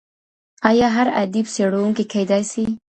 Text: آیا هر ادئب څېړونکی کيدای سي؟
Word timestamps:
آیا 0.69 0.87
هر 0.95 1.07
ادئب 1.23 1.47
څېړونکی 1.53 2.05
کيدای 2.13 2.43
سي؟ 2.51 2.63